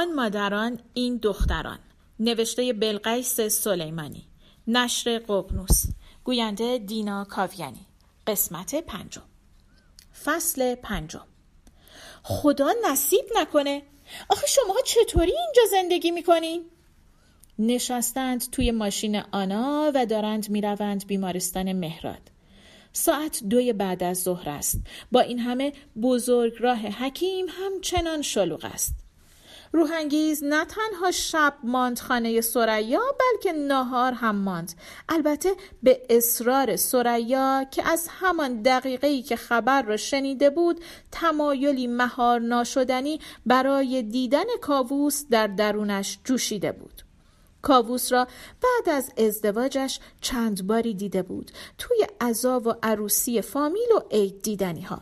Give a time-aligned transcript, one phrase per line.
[0.00, 1.78] آن مادران این دختران.
[2.20, 4.28] نوشته بلقیس سلیمانی.
[4.66, 5.84] نشر ققنوس.
[6.24, 7.86] گوینده دینا کاویانی.
[8.26, 9.22] قسمت پنجم.
[10.24, 11.26] فصل پنجم.
[12.22, 13.82] خدا نصیب نکنه.
[14.28, 16.64] آخه شماها چطوری اینجا زندگی می‌کنین؟
[17.58, 22.30] نشستند توی ماشین آنا و دارند می‌روند بیمارستان مهراد.
[22.92, 24.80] ساعت دوی بعد از ظهر است.
[25.12, 29.09] با این همه بزرگ راه حکیم همچنان شلوغ است.
[29.72, 34.72] روحانگیز نه تنها شب ماند خانه سریا بلکه ناهار هم ماند.
[35.08, 35.50] البته
[35.82, 40.80] به اصرار سریا که از همان دقیقه که خبر را شنیده بود
[41.12, 47.02] تمایلی مهار ناشدنی برای دیدن کاووس در درونش جوشیده بود.
[47.62, 48.26] کاووس را
[48.62, 54.82] بعد از ازدواجش چند باری دیده بود توی عذا و عروسی فامیل و عید دیدنی
[54.82, 55.00] ها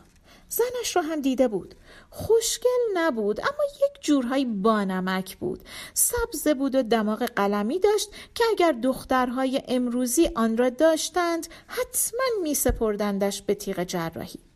[0.49, 1.75] زنش را هم دیده بود.
[2.09, 5.59] خوشگل نبود اما یک جورهایی بانمک بود.
[5.93, 12.53] سبزه بود و دماغ قلمی داشت که اگر دخترهای امروزی آن را داشتند حتما می
[12.53, 14.48] سپردندش به تیغ جراحی.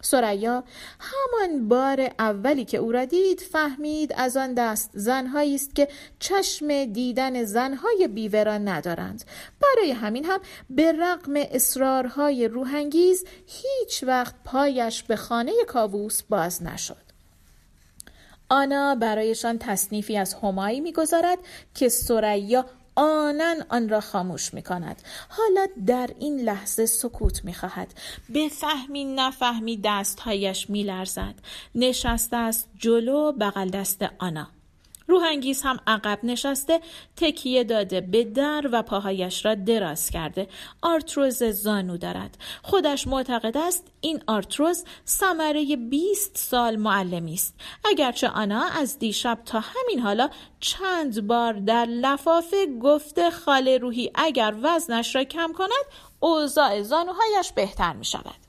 [0.00, 0.64] سریا
[1.00, 6.84] همان بار اولی که او را دید فهمید از آن دست زنهایی است که چشم
[6.84, 9.24] دیدن زنهای بیوه را ندارند.
[9.60, 10.40] برای همین هم
[10.70, 17.08] به رغم اصرارهای روحانگیز هیچ وقت پایش به خانه کاووس باز نشد.
[18.48, 21.38] آنا برایشان تصنیفی از همایی می‌گذارد
[21.74, 22.64] که سریا
[22.98, 27.94] آنن آن را خاموش می کند حالا در این لحظه سکوت می خواهد
[28.34, 31.34] بفهمی نفهمی دستهایش می لرزد
[31.74, 34.57] نشسته است جلو بغل دست آنا.
[35.08, 36.80] روحانگیز هم عقب نشسته
[37.16, 40.48] تکیه داده به در و پاهایش را دراز کرده.
[40.82, 42.38] آرتروز زانو دارد.
[42.62, 47.54] خودش معتقد است این آرتروز ثمره 20 سال معلمی است.
[47.84, 50.30] اگرچه آنا از دیشب تا همین حالا
[50.60, 55.84] چند بار در لفافه گفته خاله روحی اگر وزنش را کم کند
[56.20, 58.48] اوضاع زانوهایش بهتر می شود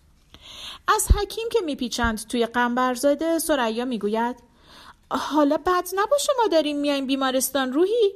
[0.88, 4.49] از حکیم که میپیچند توی قنبرزاده سریا می‌گوید
[5.18, 7.74] حالا بد نباشه ما داریم میایم بیمارستان.
[7.74, 8.14] روحی؟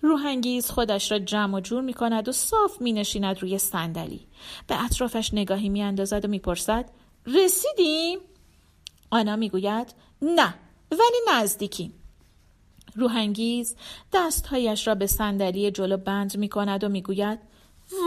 [0.00, 4.26] روحانگیز خودش را جمع و جور می کند و صاف می نشیند روی صندلی.
[4.66, 6.90] به اطرافش نگاهی می اندازد و می پرسد
[7.26, 8.18] رسیدیم؟
[9.10, 10.54] آنا می گوید نه
[10.90, 11.94] ولی نزدیکیم.
[12.94, 13.76] روحانگیز
[14.12, 17.38] دستهایش را به صندلی جلو بند می کند و می گوید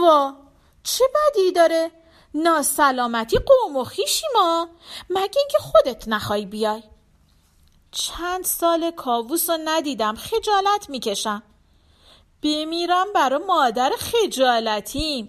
[0.02, 0.34] وا
[0.82, 1.90] چه بدی داره؟
[2.34, 4.68] ناسلامتی قوم و خیشی ما.
[5.10, 6.82] مگه اینکه خودت نخوای بیای؟
[7.98, 11.42] چند سال کاووس رو ندیدم خجالت می‌کشم.
[12.42, 15.28] بمیرم برا مادر خجالتیم.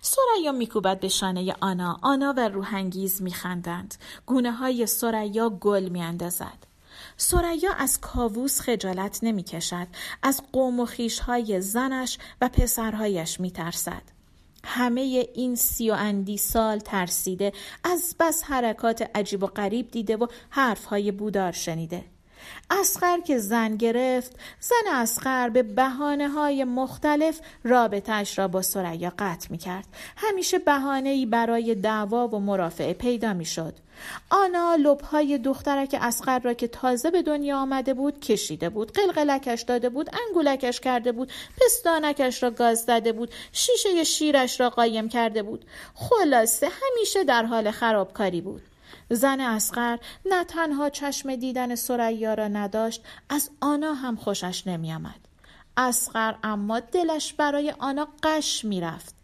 [0.00, 1.98] سریا میکوبد به شانه آنا.
[2.02, 3.94] آنا و روحانگیز میخندند.
[4.26, 6.66] گونه های سریا گل میاندازد.
[7.16, 9.86] سریا از کاووس خجالت نمی‌کشد.
[10.22, 14.17] از قوم و خیش های زنش و پسرهایش میترسد.
[14.70, 17.52] همه این سی و اندی سال ترسیده
[17.84, 22.17] از بس حرکات عجیب و غریب دیده و حرفهای بودار شنیده.
[22.70, 29.48] اسخر که زن گرفت زن اسخر به بحانه های مختلف رابطش را با سریا قطع
[29.50, 29.86] می کرد.
[30.16, 33.74] همیشه بحانه ای برای دعوا و مرافعه پیدا می شد.
[34.30, 39.88] آنا لبهای دخترک اسقر را که تازه به دنیا آمده بود کشیده بود قلقلکش داده
[39.88, 45.64] بود انگولکش کرده بود پستانکش را گاز داده بود شیشه شیرش را قایم کرده بود
[45.94, 48.62] خلاصه همیشه در حال خرابکاری بود
[49.10, 55.28] زن اسقر نه تنها چشم دیدن سریا را نداشت از آنا هم خوشش نمیآمد.
[55.76, 59.14] اسقر اما دلش برای آنا قش می‌رفت.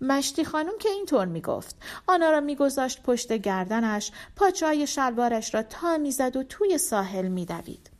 [0.00, 1.76] مشتی خانم که اینطور می‌گفت
[2.06, 7.90] آنا را میگذاشت پشت گردنش پاچه شلوارش را تا می‌زد و توی ساحل میدوید.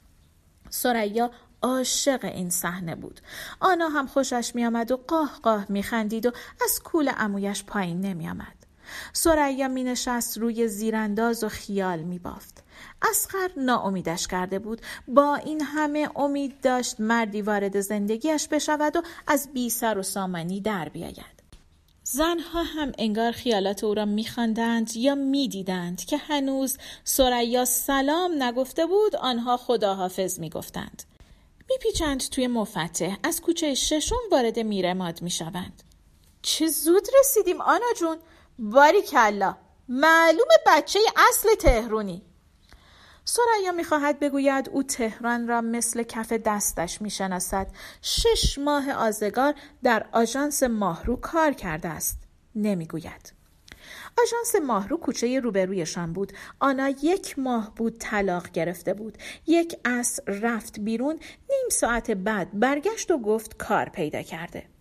[0.71, 1.31] سریا
[1.63, 3.21] عاشق این صحنه بود.
[3.61, 6.31] آنا هم خوشش میآمد و قاه قاه میخندید و
[6.65, 8.58] از کول عمویش پایین نمیآمد.
[9.13, 12.63] سریا می نشست روی زیرانداز و خیال می بافت.
[13.11, 14.81] اسخر ناامیدش کرده بود.
[15.09, 20.61] با این همه امید داشت مردی وارد زندگیش بشود و از بی سر و سامانی
[20.61, 21.39] در بیاید.
[22.03, 29.17] زنها هم انگار خیالات او را میخواندند یا می‌دیدند که هنوز سریا سلام نگفته بود
[29.17, 31.03] آنها خداحافظ می‌گفتند.
[31.71, 33.17] میپیچند توی مفتح.
[33.23, 35.83] از کوچه ششم وارد میرماد می‌شوند.
[36.43, 38.17] چه زود رسیدیم آنا جون!
[38.59, 39.57] باری کلا
[39.89, 42.23] معلوم بچه اصل تهرونی.
[43.25, 47.67] سریا می‌خواهد بگوید او تهران را مثل کف دستش می‌شناسد.
[48.03, 52.19] شش ماه آزگار در آژانس ماهرو کار کرده است.
[52.55, 53.33] نمی‌گوید.
[54.23, 56.33] آژانس ماهرو کوچه روبرویشان بود.
[56.61, 59.19] آنا یک ماه بود طلاق گرفته بود.
[59.47, 61.21] یک عصر رفت بیرون
[61.51, 64.78] نیم ساعت بعد برگشت و گفت کار پیدا کرده.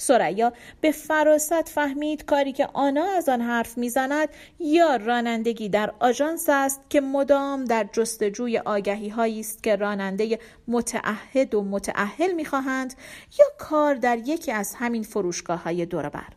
[0.00, 4.28] سریا به فراست فهمید کاری که آنا از آن حرف می‌زند.
[4.58, 10.38] یا رانندگی در آژانس است که مدام در جستجوی آگهی هایی است که راننده
[10.68, 12.94] متعهد و متعهل می‌خواهند
[13.38, 16.28] یا کار در یکی از همین فروشگاه های دوربر.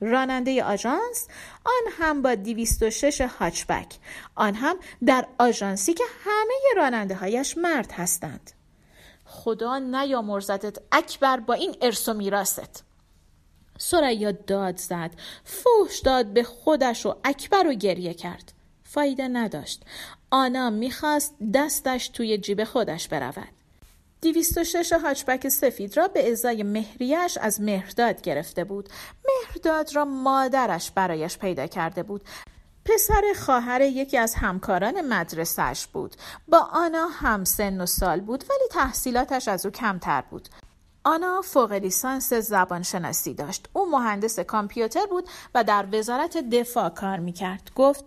[0.00, 1.28] راننده آژانس
[1.64, 3.94] آن هم با 206 هاچبک
[4.34, 4.76] آن هم
[5.06, 8.50] در آژانسی که همه راننده هایش مرد هستند.
[9.24, 12.87] خدا نیامرزدت اکبر با این ارث و میراست
[13.78, 15.10] سریا داد زد.
[15.44, 18.52] فوش داد به خودش و اکبر و گریه کرد.
[18.84, 19.82] فایده نداشت.
[20.30, 23.48] آنا می‌خواست دستش توی جیب خودش برود.
[24.20, 28.88] دیویست و شش هاچبک سفید را به ازای مهریش از مهرداد گرفته بود.
[29.28, 32.22] مهرداد را مادرش برایش پیدا کرده بود.
[32.84, 36.16] پسر خواهر یکی از همکاران مدرسهش بود.
[36.48, 40.48] با آنا هم سن و سال بود ولی تحصیلاتش از او کمتر بود.
[41.04, 43.68] آنا فوق لیسانس زبانشناسی داشت.
[43.72, 47.70] او مهندس کامپیوتر بود و در وزارت دفاع کار می‌کرد.
[47.74, 48.04] گفت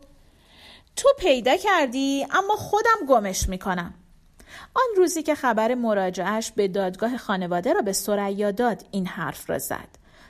[0.96, 3.94] تو پیدا کردی اما خودم گمش می‌کنم.
[4.74, 9.60] آن روزی که خبر مراجعش به دادگاه خانواده را به سریا داد این حرف را
[9.60, 9.88] زد.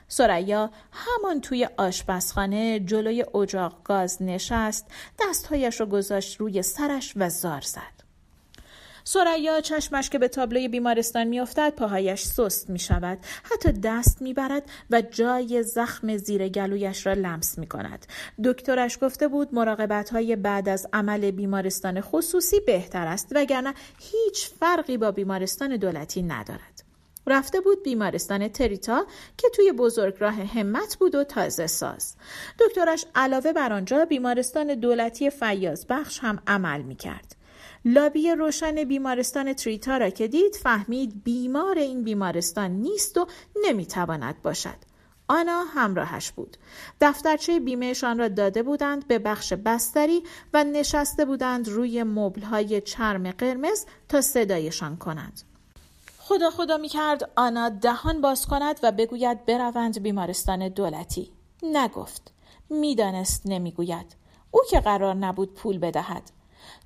[0.08, 4.86] سریا همان توی آشپزخانه جلوی اجاق گاز نشست
[5.20, 8.01] دستهایش را گذاشت روی سرش و زار زد.
[9.04, 15.02] سریا چشمش که به تابلوی بیمارستان میافتد پاهایش سست می شود حتی دست می‌برد و
[15.02, 18.06] جای زخم زیر گلویش را لمس می کند
[18.44, 24.96] دکترش گفته بود مراقبت های بعد از عمل بیمارستان خصوصی بهتر است وگرنه هیچ فرقی
[24.96, 26.82] با بیمارستان دولتی ندارد
[27.26, 29.06] رفته بود بیمارستان تریتا
[29.36, 32.16] که توی بزرگراه همت بود و تازه ساز.
[32.58, 37.41] دکترش علاوه بر آنجا بیمارستان دولتی فیاز بخش هم عمل می کرد.
[37.84, 43.26] لابی روشن بیمارستان تریتا را که دید فهمید بیمار این بیمارستان نیست و
[43.64, 44.76] نمی‌تواند باشد.
[45.28, 46.56] آنا همراهش بود.
[47.00, 50.22] دفترچه بیمهشان را داده بودند به بخش بستری
[50.54, 55.42] و نشسته بودند روی مبلهای چرم قرمز تا صدایشان کنند.
[56.18, 61.32] خدا خدا می کرد آنا دهان باز کند و بگوید بروند بیمارستان دولتی.
[61.62, 62.32] نگفت.
[62.70, 64.16] می‌دانست نمی‌گوید.
[64.50, 66.22] او که قرار نبود پول بدهد.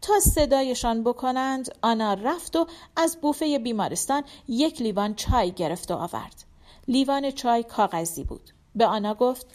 [0.03, 6.45] تا صدایشان بکنند آنا رفت و از بوفه بیمارستان یک لیوان چای گرفت و آورد.
[6.89, 8.51] لیوان چای کاغذی بود.
[8.75, 9.47] به آنا گفت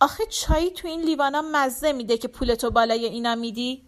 [0.00, 3.82] آخه چای تو این لیوانا مزه میده که پولتو بالای اینا میدی؟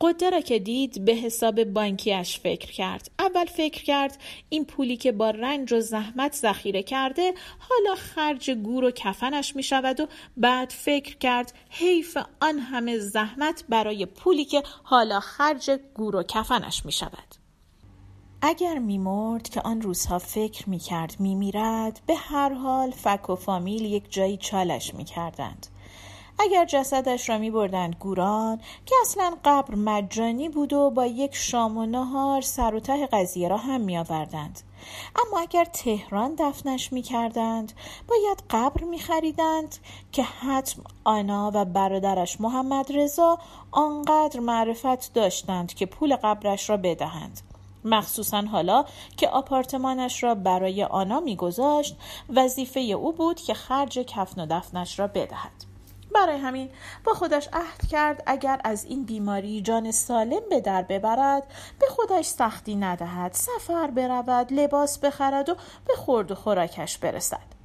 [0.00, 3.10] قده را که دید به حساب بانکیش فکر کرد.
[3.18, 4.18] اول فکر کرد
[4.48, 9.62] این پولی که با رنج و زحمت ذخیره کرده حالا خرج گور و کفنش می
[9.62, 10.06] شود و
[10.36, 16.86] بعد فکر کرد حیف آن همه زحمت برای پولی که حالا خرج گور و کفنش
[16.86, 17.34] می شود.
[18.42, 23.34] اگر میمرد که آن روزها فکر می کرد می میرد به هر حال فک و
[23.34, 25.66] فامیل یک جایی چالش می کردند.
[26.42, 31.78] اگر جسدش را می بردند گوران که اصلا قبر مجانی بود و با یک شام
[31.78, 34.60] و نهار سر و ته قضیه را هم می آوردند.
[35.16, 37.72] اما اگر تهران دفنش می کردند
[38.08, 39.76] باید قبر می خریدند
[40.12, 43.38] که حتم آنا و برادرش محمد رضا
[43.70, 47.40] آنقدر معرفت داشتند که پول قبرش را بدهند.
[47.84, 48.84] مخصوصا حالا
[49.16, 51.96] که آپارتمانش را برای آنا میگذاشت
[52.28, 55.69] وظیفه او بود که خرج کفن و دفنش را بدهد
[56.14, 56.70] برای همین
[57.04, 61.42] با خودش عهد کرد اگر از این بیماری جان سالم به در ببرد
[61.78, 65.54] به خودش سختی ندهد سفر برود لباس بخرد و
[65.86, 67.60] به خورد و خوراکش برسد.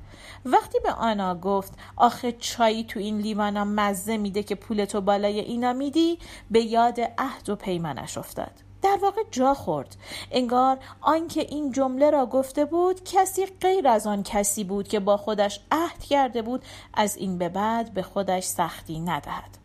[0.45, 5.73] وقتی به آنا گفت آخه چایی تو این لیوانا مزه میده که پولتو بالای اینا
[5.73, 6.19] میدی؟
[6.51, 8.64] به یاد عهد و پیمانش افتاد.
[8.85, 9.95] در واقع جا خورد.
[10.31, 15.17] انگار آنکه این جمله را گفته بود کسی غیر از آن کسی بود که با
[15.17, 16.63] خودش عهد کرده بود
[16.93, 19.64] از این به بعد به خودش سختی ندهد.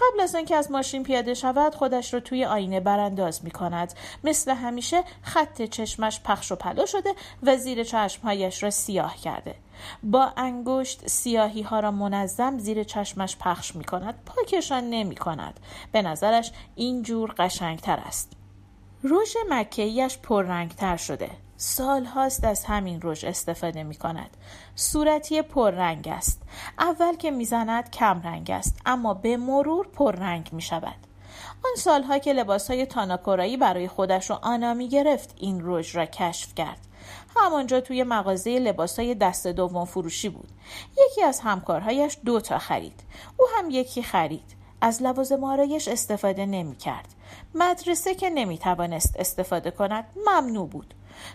[0.00, 4.50] قبل از اینکه از ماشین پیاده شود خودش را توی آینه برانداز می کند مثل
[4.50, 9.54] همیشه خط چشمش پخش و پلا شده و زیر چشمهایش را سیاه کرده.
[10.02, 15.60] با انگشت سیاهی ها را منظم زیر چشمش پخش می کند پاکشان نمی کند
[15.92, 18.32] به نظرش اینجور قشنگتر است.
[19.04, 21.30] رژ مکهیش پررنگتر شده.
[21.56, 24.36] سال هاست از همین رژ استفاده می کند
[24.80, 26.42] صورتی پررنگ است.
[26.78, 31.06] اول که می‌زند کم رنگ است اما به مرور پررنگ می شود
[31.64, 36.06] آن سالها که لباس های تاناکورایی برای خودش و آنا می گرفت این رژ را
[36.06, 36.78] کشف کرد.
[37.36, 40.48] همانجا توی مغازه لباسای دست دوم فروشی بود.
[40.98, 43.00] یکی از همکارهایش دو تا خرید.
[43.36, 44.56] او هم یکی خرید.
[44.80, 47.14] از لوازم آرایش استفاده نمی کرد.
[47.54, 50.94] مدرسه که نمی توانست استفاده کند ممنوع بود.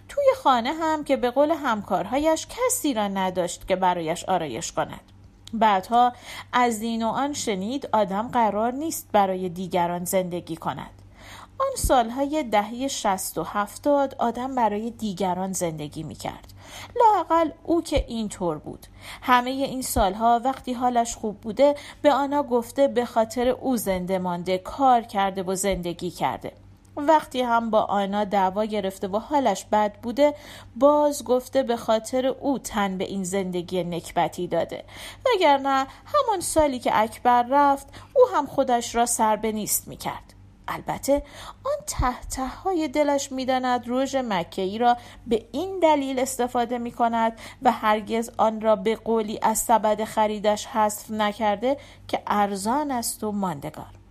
[0.09, 5.11] توی خانه هم که به قول همکارهایش کسی را نداشت که برایش آرایش کند.
[5.53, 6.13] بعدها
[6.53, 10.91] از این و آن شنید آدم قرار نیست برای دیگران زندگی کند.
[11.59, 16.53] آن سالهای دهه شست و هفتاد آدم برای دیگران زندگی می کرد.
[16.95, 18.87] لاقل او که اینطور بود
[19.21, 24.57] همه این سالها وقتی حالش خوب بوده به آنها گفته به خاطر او زنده مانده
[24.57, 26.51] کار کرده و زندگی کرده
[26.97, 30.35] وقتی هم با آنا دعوا گرفته و حالش بد بوده
[30.75, 34.83] باز گفته به خاطر او تن به این زندگی نکبتی داده.
[35.25, 40.33] وگرنه همان سالی که اکبر رفت او هم خودش را سر به نیست می‌کرد.
[40.67, 41.23] البته
[41.63, 44.97] آن ته های دلش می‌داند روژ مکهی را
[45.27, 50.65] به این دلیل استفاده می کند و هرگز آن را به قولی از سبد خریدش
[50.65, 54.04] حذف نکرده که ارزان است و ماندگار.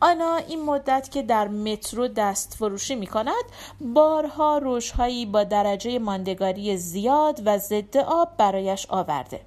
[0.00, 3.44] آنا این مدت که در مترو دست فروشی می کند
[3.80, 9.40] بارها روشهایی با درجه ماندگاری زیاد و ضد آب برایش آورده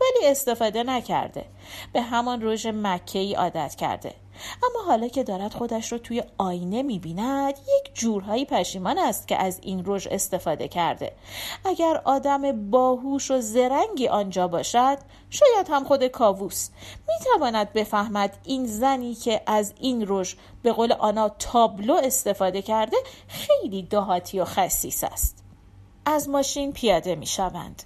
[0.00, 1.44] ولی استفاده نکرده.
[1.92, 4.14] به همان رژ مکهی عادت کرده.
[4.62, 9.58] اما حالا که دارد خودش رو توی آینه می‌بیند یک جورهایی پشیمان است که از
[9.62, 11.12] این رژ استفاده کرده
[11.64, 14.98] اگر آدم باهوش و زرنگی آنجا باشد
[15.30, 16.68] شاید هم خود کاووس
[17.08, 22.96] می‌تواند بفهمد این زنی که از این رژ به قول آنا تابلو استفاده کرده
[23.28, 25.44] خیلی دهاتی و خصیص است
[26.04, 27.82] از ماشین پیاده می شوند.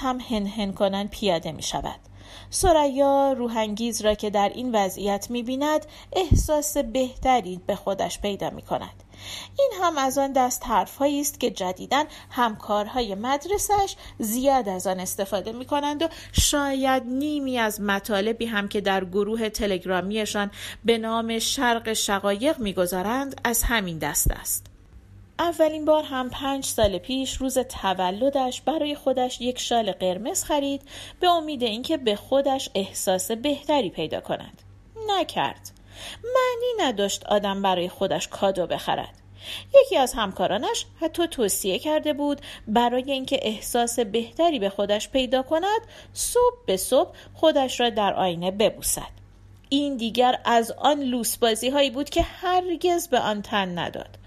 [0.00, 2.00] هم هن کنن پیاده می شود.
[2.50, 8.62] سریا روحنگیز را که در این وضعیت می بیند احساس بهتری به خودش پیدا می
[8.62, 9.02] کند.
[9.58, 15.52] این هم از آن دست حرفهایی است که جدیدا همکارهای مدرسش زیاد از آن استفاده
[15.52, 20.50] می کنند و شاید نیمی از مطالبی هم که در گروه تلگرامیشان
[20.84, 24.71] به نام شرق شقایق می‌گذارند از همین دست است.
[25.42, 30.82] اولین بار هم پنج سال پیش روز تولدش برای خودش یک شال قرمز خرید
[31.20, 34.62] به امید اینکه به خودش احساس بهتری پیدا کند.
[35.08, 35.70] نکرد.
[36.24, 39.14] معنی نداشت آدم برای خودش کادو بخرد.
[39.80, 45.80] یکی از همکارانش حتی توصیه کرده بود برای اینکه احساس بهتری به خودش پیدا کند
[46.12, 49.22] صبح به صبح خودش را در آینه ببوسد.
[49.68, 54.21] این دیگر از آن لوسبازی هایی بود که هرگز به آن تن نداد.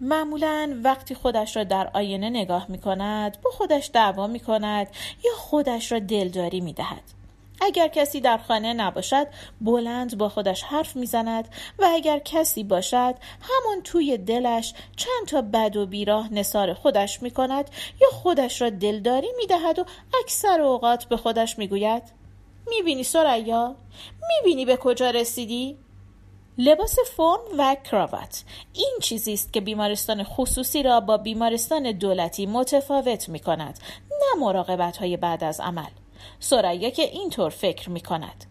[0.00, 4.86] معمولا وقتی خودش را در آینه نگاه می کند با خودش دعوا می کند
[5.24, 7.02] یا خودش را دلداری می دهد.
[7.60, 9.26] اگر کسی در خانه نباشد
[9.60, 15.76] بلند با خودش حرف می‌زند و اگر کسی باشد همون توی دلش چند تا بد
[15.76, 19.84] و بیراه نصار خودش می کند یا خودش را دلداری می دهد و
[20.22, 22.02] اکثر اوقات به خودش می گوید
[22.66, 23.76] می بینی سریا؟
[24.20, 25.78] می بینی به کجا رسیدی؟
[26.62, 28.44] لباس فرم و کراوات.
[28.72, 33.78] این چیزی است که بیمارستان خصوصی را با بیمارستان دولتی متفاوت می کند
[34.10, 35.90] نه مراقبت های بعد از عمل.
[36.40, 38.44] سریا که اینطور فکر می کند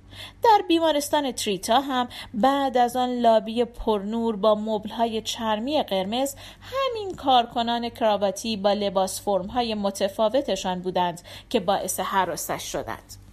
[0.44, 7.90] در بیمارستان تریتا هم بعد از آن لابی پرنور با مبلهای چرمی قرمز همین کارکنان
[7.90, 13.29] کراواتی با لباس فرم های متفاوتشان بودند که باعث حراسش شدند.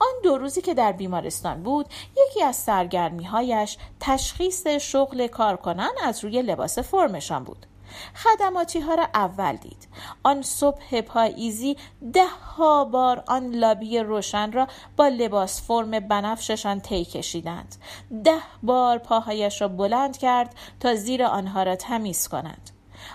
[0.00, 6.42] آن دو روزی که در بیمارستان بود یکی از سرگرمیهایش تشخیص شغل کارکنان از روی
[6.42, 7.66] لباس فرمشان بود.
[8.14, 9.88] خدماتی ها را اول دید.
[10.22, 11.76] آن صبح پاییزی
[12.12, 17.76] ده ها بار آن لابی روشن را با لباس فرم بنفششان طی کشیدند.
[18.24, 22.70] ده بار پاهایش را بلند کرد تا زیر آنها را تمیز کنند.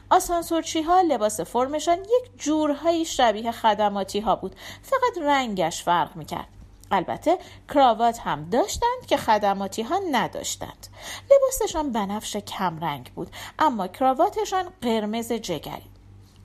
[0.09, 4.55] آسانسورچی ها لباس فرمشان یک جورهایی شبیه خدماتی ها بود.
[4.81, 6.47] فقط رنگش فرق می‌کرد.
[6.91, 7.37] البته
[7.73, 10.87] کراوات هم داشتند که خدماتی ها نداشتند.
[11.31, 15.89] لباسشان بنفش کمرنگ بود اما کراواتشان قرمز جگری.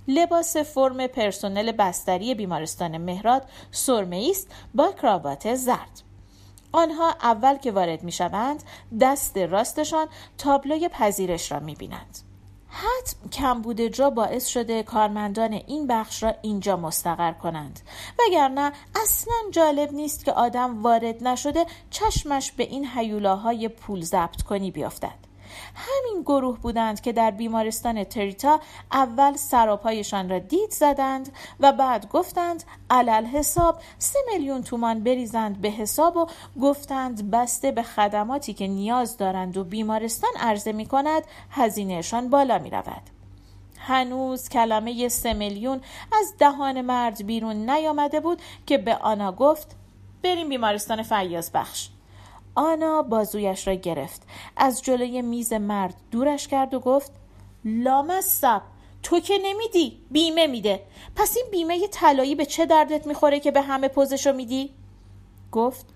[0.08, 6.02] لباس فرم پرسنل بستری بیمارستان مهراد سرمه است با کراوات زرد.
[6.72, 8.62] آنها اول که وارد می شوند
[9.00, 10.06] دست راستشان
[10.38, 12.18] تابلوی پذیرش را می بینند.
[12.70, 17.80] حتم کمبود جا باعث شده کارمندان این بخش را اینجا مستقر کنند.
[18.18, 18.72] وگرنه
[19.02, 25.27] اصلا جالب نیست که آدم وارد نشده چشمش به این حیولاهای پول ضبط کنی بیافتد.
[25.74, 28.60] همین گروه بودند که در بیمارستان تریتا
[28.92, 35.68] اول سراپایشان را دید زدند و بعد گفتند علل حساب سه میلیون تومان بریزند به
[35.68, 36.26] حساب و
[36.60, 42.70] گفتند بسته به خدماتی که نیاز دارند و بیمارستان عرضه می کند هزینهشان بالا می
[42.70, 43.02] رود.
[43.78, 45.80] هنوز کلمه سه میلیون
[46.12, 49.76] از دهان مرد بیرون نیامده بود که به آنا گفت
[50.22, 51.88] بریم بیمارستان فیاض بخش
[52.58, 54.22] آنا بازویش را گرفت.
[54.56, 57.12] از جلوی میز مرد دورش کرد و گفت
[57.64, 58.62] لامصب
[59.02, 60.82] تو که نمیدی؟ بیمه میده.
[61.16, 64.70] پس این بیمه طلایی به چه دردت می‌خوره که به همه پوزشو میدی؟
[65.52, 65.86] گفت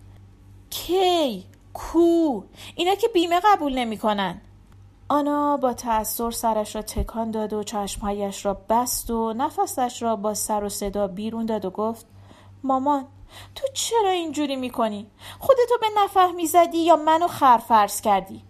[0.70, 2.42] کی؟ کو؟
[2.74, 4.40] اینا که بیمه قبول نمی‌کنن.
[5.08, 10.34] آنا با تأثیر سرش را تکان داد و چشمهایش را بست و نفسش را با
[10.34, 12.06] سر و صدا بیرون داد و گفت
[12.62, 13.04] مامان
[13.54, 18.42] تو چرا اینجوری می‌کنی؟ خودتو به نفهمی زدی یا منو خرفرز کردی؟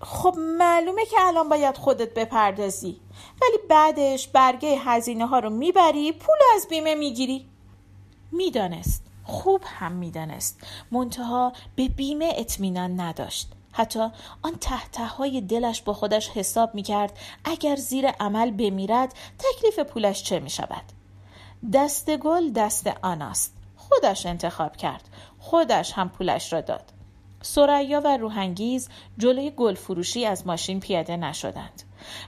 [0.00, 3.00] خب معلومه که الان باید خودت بپردازی.
[3.42, 7.48] ولی بعدش برگه هزینه ها رو می‌بری پول از بیمه می‌گیری.
[8.32, 9.04] می‌دانست.
[9.24, 10.60] خوب هم می‌دانست.
[10.90, 13.52] منتها به بیمه اطمینان نداشت.
[13.72, 14.08] حتی
[14.42, 20.40] آن تحته های دلش با خودش حساب می‌کرد اگر زیر عمل بمیرد تکلیف پولش چه
[20.40, 20.84] می‌شود؟
[21.72, 23.56] دست گل دست آناست.
[23.94, 25.08] خودش انتخاب کرد.
[25.38, 26.92] خودش هم پولش را داد.
[27.42, 31.82] سریا و روحنگیز جلوی گل فروشی از ماشین پیاده نشدند.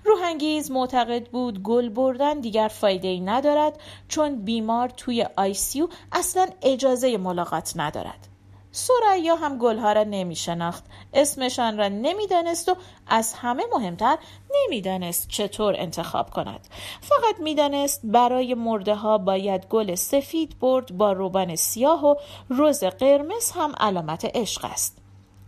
[0.04, 7.16] روحنگیز معتقد بود گل بردن دیگر فایده ای ندارد چون بیمار توی آیسیو اصلا اجازه
[7.16, 8.28] ملاقات ندارد.
[8.76, 14.18] سریا هم گلها را نمی شناخت اسمشان را نمی‌دانست و از همه مهمتر
[14.54, 16.68] نمی‌دانست چطور انتخاب کند.
[17.00, 22.14] فقط می‌دانست برای مرده ها باید گل سفید برد با روبان سیاه و
[22.49, 24.99] روز قرمز هم علامت عشق است.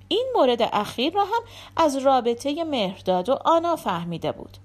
[0.09, 1.43] این مورد اخیر را هم
[1.77, 4.57] از رابطه مهرداد و آنا فهمیده بود.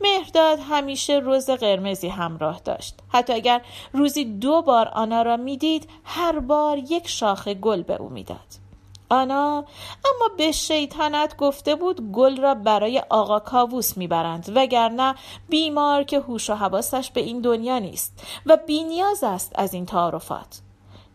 [0.00, 2.94] مهرداد همیشه روز قرمزی همراه داشت.
[3.08, 3.62] حتی اگر
[3.92, 8.62] روزی دو بار آنا را می‌دید هر بار یک شاخه گل به او می‌داد.
[9.10, 9.56] آنا
[10.04, 15.14] اما به شیطنت گفته بود گل را برای آقا کاووس می‌برند وگرنه
[15.48, 20.60] بیمار که هوش و حواسش به این دنیا نیست و بینیاز است از این تعارفات.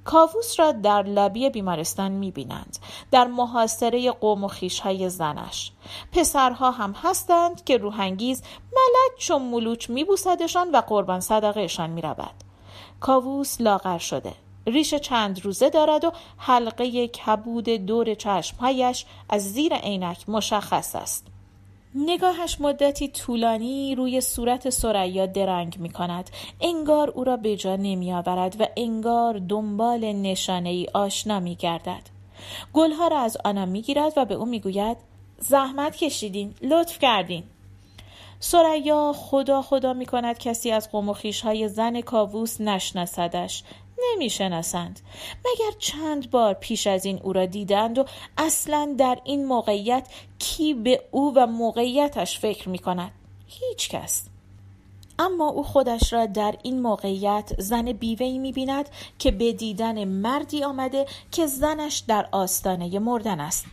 [0.07, 2.77] کاووس را در لابی بیمارستان می‌بینند
[3.11, 5.71] در محاصره قوم و خیشهای زنش.
[6.11, 12.33] پسرها هم هستند که روحنگیز ملک چون ملوچ میبوسدشان و قربان صدقهشان می‌رود.
[12.99, 14.33] کاووس لاغر شده.
[14.67, 21.27] ریش چند روزه دارد و حلقه کبود دور چشمهایش از زیر عینک مشخص است.
[21.95, 26.29] نگاهش مدتی طولانی روی صورت سریا درنگ می کند.
[26.61, 32.17] انگار او را به جا نمی آورد و انگار دنبال نشانه ای آشنا می گردد.
[32.73, 34.97] گلها را از آنا می گیرد و به او می گوید
[35.39, 37.43] زحمت کشیدین لطف کردین
[38.39, 43.63] سریا خدا خدا می کند کسی از قوم های زن کاووس نشناسدش
[44.13, 44.99] نمی‌شناسند.
[45.39, 48.05] مگر چند بار پیش از این او را دیدند و
[48.37, 50.07] اصلا در این موقعیت
[50.39, 53.11] کی به او و موقعیتش فکر می کند
[53.47, 54.23] هیچ کس.
[55.19, 60.63] اما او خودش را در این موقعیت زن بیوهی می بیند که به دیدن مردی
[60.63, 63.65] آمده که زنش در آستانه مردن است.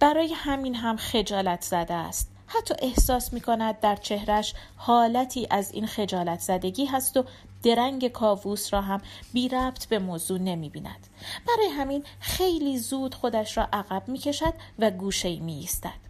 [0.00, 2.30] برای همین هم خجالت زده است.
[2.46, 7.24] حتی احساس می کند در چهرش حالتی از این خجالت زدگی هست و
[7.64, 9.00] درنگ کاووس را هم
[9.32, 11.06] بی ربط به موضوع نمی بیند.
[11.48, 16.04] برای همین خیلی زود خودش را عقب می کشد و گوشه می ایستد.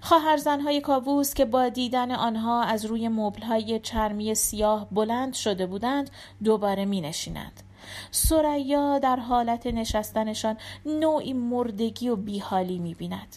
[0.00, 6.10] خواهرزنهای کاووس که با دیدن آنها از روی مبلهای چرمی سیاه بلند شده بودند
[6.44, 7.62] دوباره می نشینند.
[8.10, 13.36] سریا در حالت نشستنشان نوعی مردگی و بیحالی می بیند.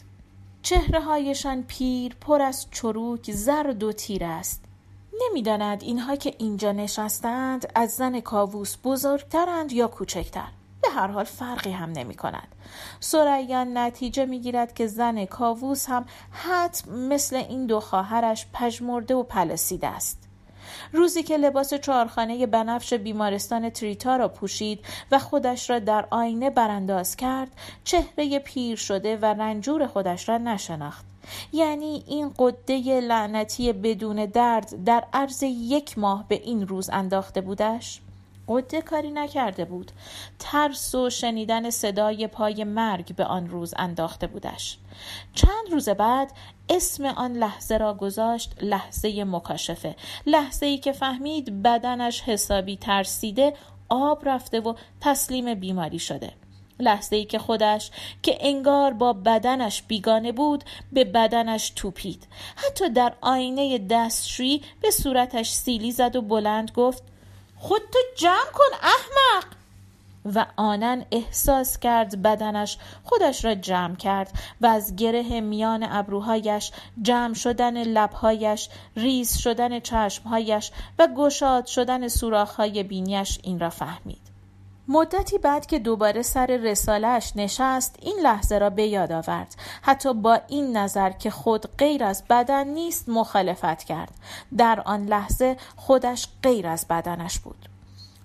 [0.61, 4.66] چهره هایشان پیر پر از چروک زرد و تیر است
[5.13, 10.47] نمی‌داند اینها که اینجا نشستند از زن کاووس بزرگترند یا کوچکتر.
[10.81, 12.47] به هر حال فرقی هم نمی کند
[12.99, 19.23] سریان نتیجه می گیرد که زن کاووس هم حتم مثل این دو خواهرش پژمرده و
[19.23, 20.27] پلسیده است.
[20.93, 27.15] روزی که لباس چهارخانه بنفش بیمارستان تریتا را پوشید و خودش را در آینه برانداز
[27.15, 27.51] کرد
[27.83, 31.05] چهره پیر شده و رنجور خودش را نشناخت.
[31.53, 38.01] یعنی این قده لعنتی بدون درد در عرض یک ماه به این روز انداخته بودش؟
[38.47, 39.91] قده کاری نکرده بود.
[40.39, 44.77] ترس و شنیدن صدای پای مرگ به آن روز انداخته بودش.
[45.33, 46.31] چند روز بعد
[46.69, 49.95] اسم آن لحظه را گذاشت لحظه مکاشفه.
[50.25, 53.53] لحظه ای که فهمید بدنش حسابی ترسیده
[53.89, 56.33] آب رفته و تسلیم بیماری شده.
[56.79, 62.27] لحظه ای که خودش که انگار با بدنش بیگانه بود به بدنش توپید.
[62.55, 67.03] حتی در آینه دستشویی به صورتش سیلی زد و بلند گفت
[67.57, 69.57] خودتو جمع کن احمق!
[70.35, 77.33] و آنن احساس کرد بدنش خودش را جمع کرد و از گره میان ابروهایش جمع
[77.33, 84.26] شدن لبهایش ریز شدن چشمهایش و گشاد شدن سوراخهای بینیش این را فهمید.
[84.87, 89.55] مدتی بعد که دوباره سر رسالهش نشست این لحظه را به یاد آورد.
[89.81, 94.11] حتی با این نظر که خود غیر از بدن نیست مخالفت کرد.
[94.57, 97.69] در آن لحظه خودش غیر از بدنش بود.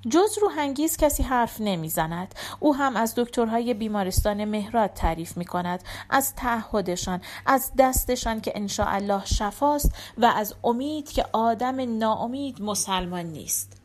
[0.08, 2.34] جز روحانگیز کسی حرف نمی‌زند.
[2.60, 9.24] او هم از دکترهای بیمارستان مهراد تعریف می کند از تعهدشان از دستشان که الله
[9.24, 13.81] شفاست و از امید که آدم ناامید مسلمان نیست.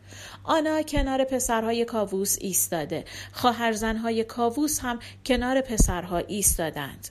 [0.48, 3.06] آنا کنار پسرهای کاووس ایستاده.
[3.34, 7.08] خواهرزنهای کاووس هم کنار پسرها ایستادند.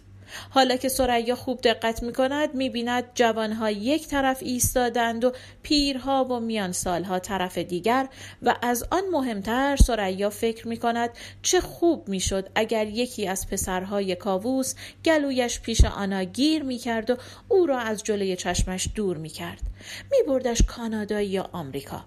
[0.51, 6.25] حالا که سریا خوب دقت می کند می بیند جوانها یک طرف ایستادند و پیرها
[6.25, 8.09] و میان سالها طرف دیگر
[8.42, 11.11] و از آن مهمتر سریا فکر می کند
[11.42, 17.11] چه خوب می شد اگر یکی از پسرهای کاووس گلویش پیش آنا گیر می کرد
[17.11, 17.16] و
[17.49, 19.62] او را از جلوی چشمش دور می کرد
[20.11, 22.05] می بردش کانادا یا آمریکا.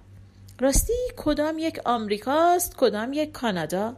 [0.60, 3.96] راستی کدام یک آمریکاست کدام یک کانادا؟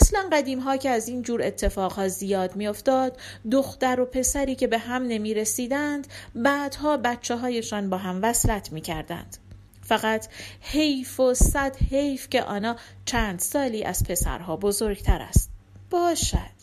[0.00, 4.78] اصلا قدیم ها که از این جور اتفاقها زیاد میافتاد دختر و پسری که به
[4.78, 9.36] هم نمی رسیدند بعدها بچه هایشان با هم وصلت می کردند.
[9.82, 10.26] فقط
[10.60, 15.50] حیف و صد حیف که آنها چند سالی از پسرها بزرگتر است.
[15.90, 16.55] باشد.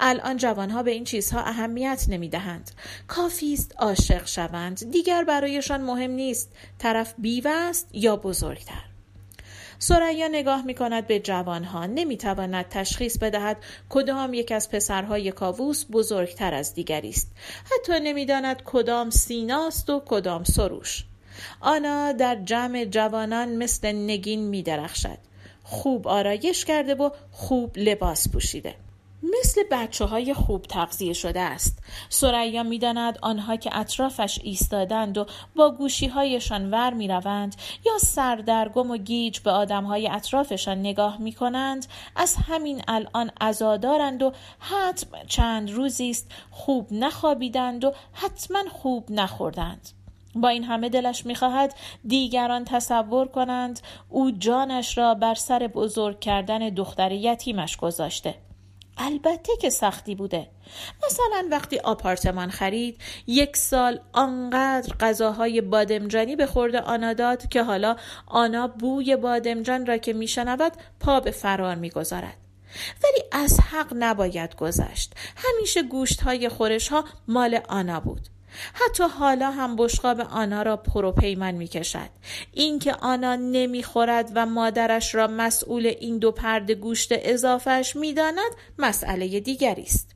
[0.00, 2.70] الان جوانها به این چیزها اهمیت نمی دهند.
[3.08, 4.90] کافی است عاشق شوند.
[4.90, 8.82] دیگر برایشان مهم نیست طرف بیوه است یا بزرگتر.
[9.78, 11.86] سریا نگاه می کند به جوانها.
[11.86, 13.56] نمی تواند تشخیص بدهد
[13.88, 17.30] کدام یک از پسرهای کاووس بزرگتر از دیگری است.
[17.64, 21.04] حتی نمی‌داند کدام سیناست و کدام سروش.
[21.60, 25.18] آنا در جمع جوانان مثل نگین می درخشد
[25.62, 28.74] خوب آرایش کرده و خوب لباس پوشیده.
[29.22, 31.78] مثل بچه های خوب تغذیه شده است.
[32.08, 35.26] سریا می‌داند آنها که اطرافش ایستادند و
[35.56, 41.16] با گوشی هایشان ور می روند یا سردرگم و گیج به آدم های اطرافشان نگاه
[41.20, 48.62] می کنند از همین الان ازادارند و حتم چند روزی است خوب نخوابیدند و حتما
[48.72, 49.88] خوب نخوردند.
[50.34, 51.74] با این همه دلش می‌خواهد
[52.06, 58.45] دیگران تصور کنند او جانش را بر سر بزرگ کردن دختر یتیمش گذاشته.
[58.96, 60.48] البته که سختی بوده.
[61.06, 67.96] مثلا وقتی آپارتمان خرید یک سال آنقدر غذاهای بادمجانی به خورده آنا داد که حالا
[68.26, 72.36] آنا بوی بادمجان را که میشنود پا به فرار می‌گذارد.
[73.04, 75.12] ولی از حق نباید گذشت.
[75.36, 78.28] همیشه گوشت های خورش ها مال آنا بود.
[78.74, 82.10] حتی حالا هم بشقاب آنا را پروپیمن می کشد.
[82.52, 89.82] اینکه آنا نمی‌خورد و مادرش را مسئول این دو پرده گوشت اضافهش می‌داند مسئله دیگری
[89.82, 90.10] است.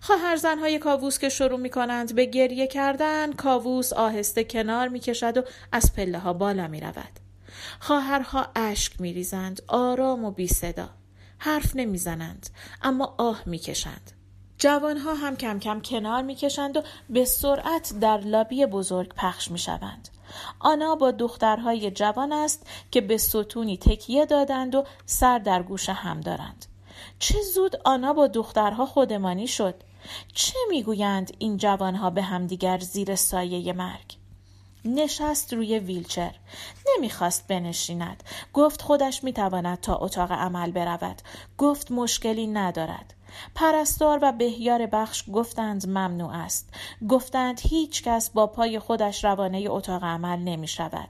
[0.00, 5.36] خواهر زنهای کاووس که شروع می کنند به گریه کردن کاووس آهسته کنار می کشد
[5.36, 7.20] و از پله ها بالا می رود.
[7.80, 10.88] خواهرها اشک می ریزند آرام و بی صدا.
[11.38, 12.50] حرف نمی‌زنند
[12.82, 14.10] اما آه می‌کشند
[14.62, 20.08] جوانها هم کم کم کنار می‌کشند و به سرعت در لابی بزرگ پخش می‌شوند.
[20.60, 26.20] آنا با دخترهای جوان است که به ستونی تکیه دادند و سر در گوش هم
[26.20, 26.66] دارند.
[27.18, 29.74] چه زود آنا با دخترها خودمانی شد.
[30.34, 34.16] چه می‌گویند این جوانها به همدیگر زیر سایه مرگ؟
[34.84, 36.34] نشست روی ویلچر
[36.96, 38.22] نمی‌خواست بنشیند
[38.52, 41.22] گفت خودش می‌تواند تا اتاق عمل برود
[41.58, 43.14] گفت مشکلی ندارد
[43.54, 46.74] پرستار و بهیار بخش گفتند ممنوع است.
[47.08, 51.08] گفتند هیچ کس با پای خودش روانه اتاق عمل نمی شود.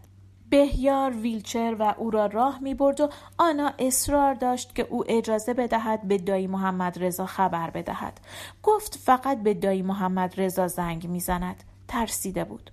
[0.50, 3.08] بهیار ویلچر و او را راه می برد و
[3.38, 8.20] آنا اصرار داشت که او اجازه بدهد به دایی محمد رضا خبر بدهد.
[8.62, 12.70] گفت فقط به دایی محمد رضا زنگ می‌زند ترسیده بود.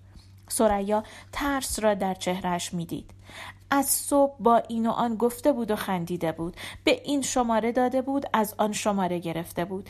[0.47, 3.12] سریا ترس را در چهرش می‌دید
[3.71, 6.58] از صبح با این و آن گفته بود و خندیده بود.
[6.84, 9.89] به این شماره داده بود از آن شماره گرفته بود.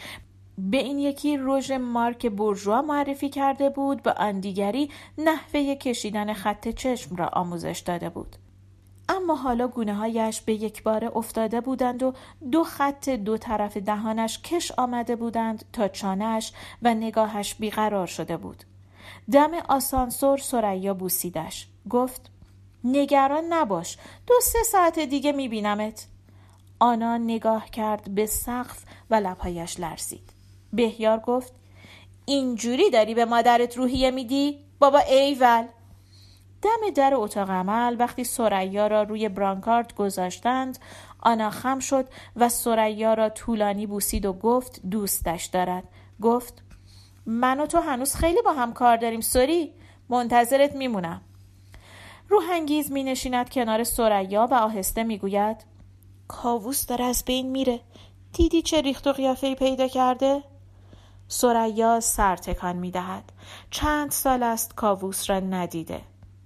[0.58, 6.68] به این یکی رژ مارک بورژوا معرفی کرده بود به آن دیگری نحوه کشیدن خط
[6.68, 8.36] چشم را آموزش داده بود.
[9.10, 12.14] اما حالا گونه هایش به یک بار افتاده بودند و
[12.52, 18.64] دو خط دو طرف دهانش کش آمده بودند تا چانهش و نگاهش بیقرار شده بود.
[19.32, 21.68] دم آسانسور سریا بوسیدش.
[21.90, 22.32] گفت
[22.84, 23.98] نگران نباش.
[24.28, 26.08] دو سه ساعت دیگه میبینمت.
[26.80, 30.34] آنا نگاه کرد به سقف و لبهایش لرزید.
[30.74, 31.54] بهیار گفت
[32.26, 35.68] اینجوری داری به مادرت روحیه میدی؟ بابا ایول.
[36.62, 40.80] دم در اتاق عمل وقتی سریا را روی برانکارد گذاشتند
[41.20, 45.84] آنا خم شد و سریا را طولانی بوسید و گفت دوستش دارد.
[46.22, 46.64] گفت
[47.26, 49.74] من و تو هنوز خیلی با هم کار داریم سوری.
[50.10, 51.22] منتظرت میمونم.
[52.30, 55.58] روحانگیز می نشیند کنار سریا و آهسته می‌گوید
[56.28, 57.80] کاووس داره از بین میره
[58.34, 60.44] دیدی چه ریخت و قیافه پیدا کرده؟
[61.28, 63.32] سریا سر تکان می دهد.
[63.72, 66.02] چند سال است کاووس را ندیده.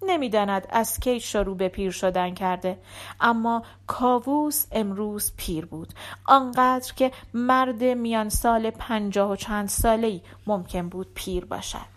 [0.08, 2.80] نمی‌داند از کی شروع به پیر شدن کرده
[3.20, 5.94] اما کاووس امروز پیر بود
[6.26, 11.93] آنقدر که مرد میان سال پنجاه و چند ساله ممکن بود پیر باشد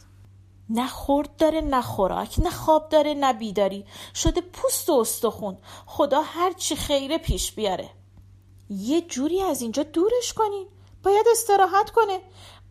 [0.70, 3.84] نه خورد داره نه خوراک نه خواب داره نه بیداری.
[4.14, 5.58] شده پوست و استخون.
[5.86, 7.90] خدا هرچی خیره پیش بیاره.
[8.70, 10.66] یه جوری از اینجا دورش کنین
[11.02, 12.20] باید استراحت کنه.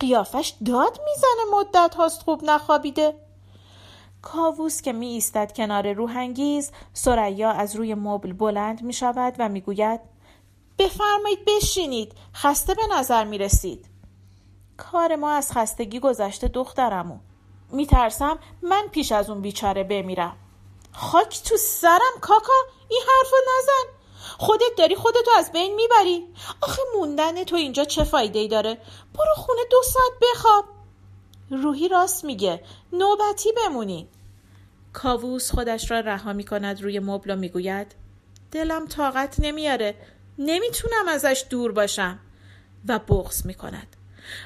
[0.00, 3.14] قیافش داد می‌زنه مدت هاست خوب نخوابیده.
[4.22, 9.60] کاووس که می ایستد کنار روحانگیز سریا از روی مبل بلند می شود و می
[9.60, 10.00] گوید
[10.78, 12.12] بفرمایید بشینید.
[12.34, 13.86] خسته به نظر می رسید
[14.76, 17.18] کار ما از خستگی گذشته دخترمو
[17.70, 20.36] می ترسم من پیش از اون بیچاره بمیرم.
[20.92, 22.52] خاک تو سرم کاکا
[22.88, 23.96] این حرفو نزن.
[24.38, 26.26] خودت داری خودتو از بین می‌بری.
[26.60, 28.74] آخه موندن تو اینجا چه فایده ای داره؟
[29.14, 30.64] برو خونه دو ساعت بخواب.
[31.50, 34.08] روحی راست میگه نوبتی بمونی.
[34.92, 37.94] کاووس خودش را رها می کند روی مبل و می‌گوید
[38.52, 39.94] دلم طاقت نمیاره.
[40.38, 42.18] نمی‌تونم ازش دور باشم.
[42.88, 43.96] و بغض می کند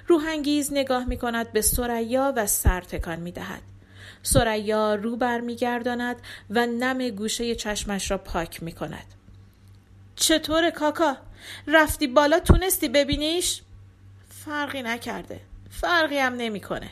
[0.06, 3.62] روحانگیز نگاه می کند به سریا و سر تکان می دهد
[4.22, 6.16] سریا رو برمیگرداند
[6.50, 9.14] و نم گوشه چشمش را پاک می کند
[10.16, 11.16] چطور کاکا؟
[11.66, 13.62] رفتی بالا تونستی ببینیش؟
[14.44, 15.40] فرقی نکرده
[15.70, 16.90] فرقی هم نمی‌کنه.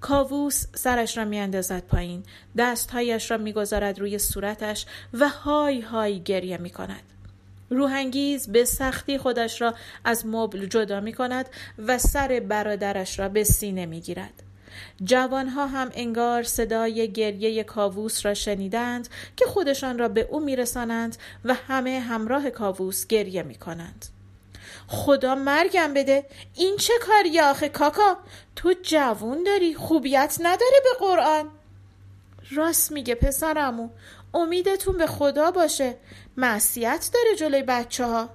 [0.00, 2.22] کاووس سرش را میاندازد پایین
[2.58, 7.02] دستهایش را می‌گذارد روی صورتش و های های گریه می کند.
[7.70, 9.74] روحانگیز به سختی خودش را
[10.04, 11.48] از مبل جدا می کند
[11.78, 14.42] و سر برادرش را به سینه می گیرد.
[15.04, 21.54] جوانها هم انگار صدای گریه کاووس را شنیدند که خودشان را به او میرسانند و
[21.54, 24.06] همه همراه کاووس گریه می کنند.
[24.88, 28.16] خدا مرگم بده این چه کاری آخه کاکا
[28.56, 31.50] تو جوون داری خوبیت نداره به قرآن
[32.50, 33.88] راست میگه پسرمو
[34.36, 35.94] امیدتون به خدا باشه
[36.36, 38.30] معصیت داره جلوی بچه ها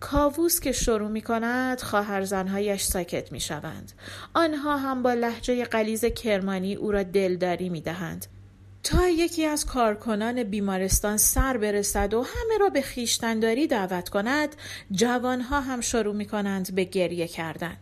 [0.00, 3.92] کاووس که شروع می کند خواهرزنهایش ساکت می شوند.
[4.34, 8.26] آنها هم با لحجه قلیز کرمانی او را دلداری می دهند.
[8.82, 14.56] تا یکی از کارکنان بیمارستان سر برسد و همه را به خیشتنداری دعوت کند
[14.90, 17.76] جوانها هم شروع می کنند به گریه کردن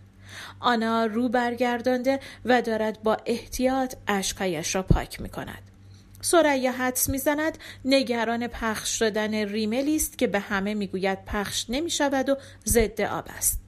[0.61, 5.68] آنا رو برگردانده و دارد با احتیاط اشکایش را پاک می کند
[6.21, 12.29] سریا حدس می‌زند نگران پخش شدن ریملی است که به همه می‌گوید پخش نمی شود
[12.29, 13.61] و ضد آب است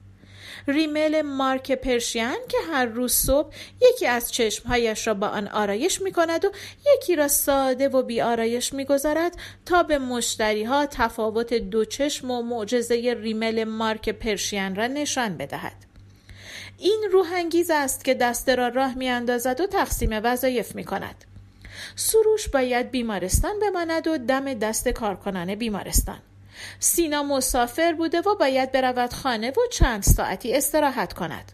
[0.67, 6.11] ریمل مارک پرشین که هر روز صبح یکی از چشمهایش را با آن آرایش می
[6.11, 6.51] کند و
[6.95, 9.35] یکی را ساده و بی آرایش می گذارد
[9.65, 15.75] تا به مشتری ها تفاوت دو چشم و معجزه ریمل مارک پرشین را نشان بدهد.
[16.77, 21.30] این روحانگیز است که دسته را راه می اندازد و تقسیم وظایف می کند.
[21.95, 26.19] سروش باید بیمارستان بماند و دم دست کارکنان بیمارستان.
[26.79, 31.51] سینا مسافر بوده و باید برود خانه و چند ساعتی استراحت کند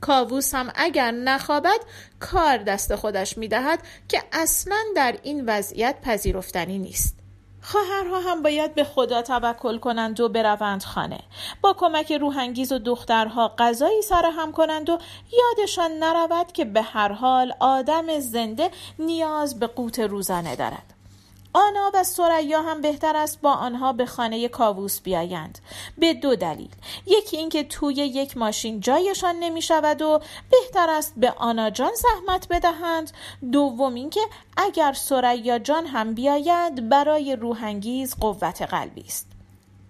[0.00, 1.80] کاووس هم اگر نخوابد
[2.20, 7.17] کار دست خودش می‌دهد که اصلا در این وضعیت پذیرفتنی نیست
[7.70, 11.20] خواهرها هم باید به خدا توکل کنند و بروند خانه.
[11.62, 14.98] با کمک روحانگیز و دخترها غذایی سر هم کنند و
[15.32, 20.97] یادشان نرود که به هر حال آدم زنده نیاز به قوت روزانه دارد.
[21.58, 25.58] آنا و سریا هم بهتر است با آنها به خانه کاووس بیایند.
[25.98, 26.70] به دو دلیل.
[27.06, 32.48] یکی اینکه توی یک ماشین جایشان نمی شود و بهتر است به آنا جان زحمت
[32.48, 33.10] بدهند.
[33.52, 34.20] دوم اینکه
[34.56, 39.26] اگر سریا جان هم بیاید برای روحانگیز قوت قلبی است.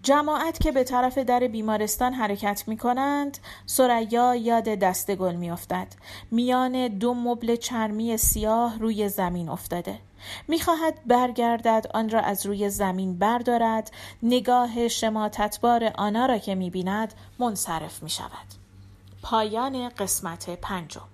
[0.02, 5.88] جماعت که به طرف در بیمارستان حرکت می کنند سریا یاد دست گل می افتد.
[6.30, 9.98] میان دو مبل چرمی سیاه روی زمین افتاده.
[10.48, 13.90] می‌خواهد برگردد آن را از روی زمین بردارد.
[14.22, 18.48] نگاه شماتتبار آنا را که می‌بیند منصرف می شود
[19.22, 21.08] پایان قسمت پنجم.